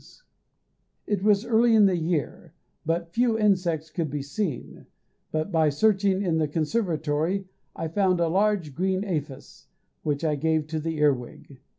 [0.01, 0.23] As
[1.05, 2.55] it was early in the year,
[2.87, 4.87] but few insects could be seen,
[5.31, 9.67] but by searching in the conservatory I found a large green aphis,
[10.01, 11.59] which I gave to the earwig.